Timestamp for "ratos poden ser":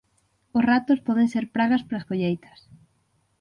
0.71-1.45